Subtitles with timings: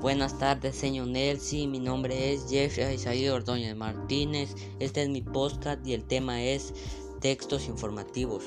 [0.00, 1.66] Buenas tardes, señor Nelsi.
[1.66, 4.54] Mi nombre es Jeffrey Isaías Ordóñez Martínez.
[4.78, 6.72] Este es mi podcast y el tema es
[7.20, 8.42] textos informativos.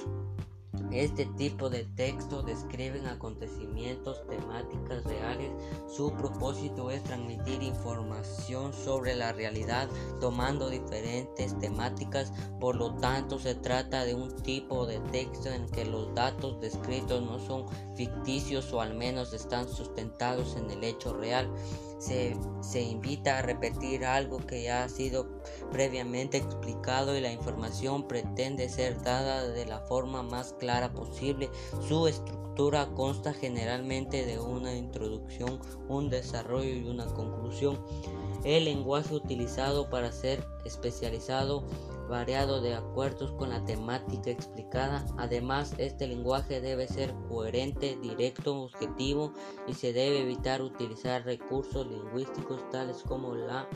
[0.92, 4.83] Este tipo de textos describen acontecimientos, temáticas reales.
[5.96, 9.88] Su propósito es transmitir información sobre la realidad
[10.20, 12.34] tomando diferentes temáticas.
[12.60, 17.22] Por lo tanto, se trata de un tipo de texto en que los datos descritos
[17.22, 21.48] no son ficticios o al menos están sustentados en el hecho real.
[22.04, 25.26] Se, invita a repetir algo que ya ha sido
[25.72, 31.50] previamente explicado y la información pretende ser dada de la forma más clara posible.
[31.88, 37.80] Su estructura consta generalmente de una introducción, un desarrollo y una conclusión.
[38.44, 41.64] El lenguaje utilizado para ser especializado
[42.08, 45.06] variado de acuerdo con la temática explicada.
[45.18, 49.34] Además, este lenguaje debe ser coherente, directo, objetivo
[49.68, 53.68] y se debe evitar utilizar recursos lingüísticos tales como la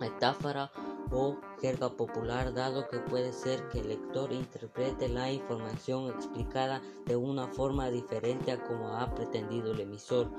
[0.00, 0.70] metáfora
[1.10, 7.16] o jerga popular dado que puede ser que el lector interprete la información explicada de
[7.16, 10.30] una forma diferente a como ha pretendido el emisor.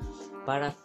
[0.46, 0.76] Para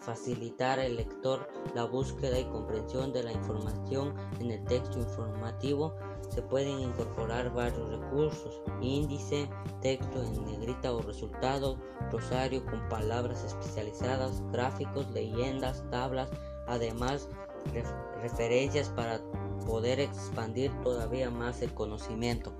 [0.00, 5.94] facilitar al lector la búsqueda y comprensión de la información en el texto informativo,
[6.28, 9.48] se pueden incorporar varios recursos, índice,
[9.82, 11.76] texto en negrita o resultado,
[12.10, 16.30] rosario con palabras especializadas, gráficos, leyendas, tablas,
[16.66, 17.28] además
[18.22, 19.20] referencias para
[19.66, 22.52] poder expandir todavía más el conocimiento.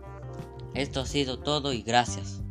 [0.74, 2.42] Esto ha sido todo y gracias.